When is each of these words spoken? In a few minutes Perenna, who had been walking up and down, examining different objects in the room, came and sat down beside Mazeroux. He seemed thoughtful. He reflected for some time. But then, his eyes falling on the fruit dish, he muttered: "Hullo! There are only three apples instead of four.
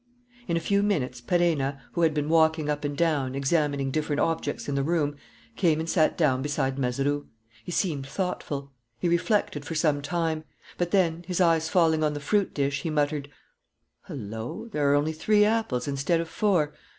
In 0.47 0.57
a 0.57 0.61
few 0.61 0.81
minutes 0.81 1.21
Perenna, 1.21 1.79
who 1.91 2.01
had 2.01 2.11
been 2.11 2.27
walking 2.27 2.71
up 2.71 2.83
and 2.83 2.97
down, 2.97 3.35
examining 3.35 3.91
different 3.91 4.19
objects 4.19 4.67
in 4.67 4.73
the 4.73 4.81
room, 4.81 5.15
came 5.55 5.79
and 5.79 5.87
sat 5.87 6.17
down 6.17 6.41
beside 6.41 6.79
Mazeroux. 6.79 7.27
He 7.63 7.71
seemed 7.71 8.07
thoughtful. 8.07 8.71
He 8.97 9.07
reflected 9.07 9.63
for 9.63 9.75
some 9.75 10.01
time. 10.01 10.43
But 10.79 10.89
then, 10.89 11.23
his 11.27 11.39
eyes 11.39 11.69
falling 11.69 12.03
on 12.03 12.15
the 12.15 12.19
fruit 12.19 12.51
dish, 12.51 12.81
he 12.81 12.89
muttered: 12.89 13.29
"Hullo! 14.07 14.69
There 14.71 14.91
are 14.91 14.95
only 14.95 15.13
three 15.13 15.45
apples 15.45 15.87
instead 15.87 16.19
of 16.19 16.27
four. 16.27 16.73